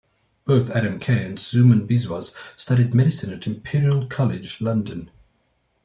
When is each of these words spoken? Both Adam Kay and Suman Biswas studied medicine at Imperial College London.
Both 0.45 0.71
Adam 0.71 0.99
Kay 0.99 1.23
and 1.23 1.37
Suman 1.37 1.87
Biswas 1.87 2.33
studied 2.57 2.91
medicine 2.95 3.31
at 3.31 3.45
Imperial 3.45 4.07
College 4.07 4.59
London. 4.59 5.11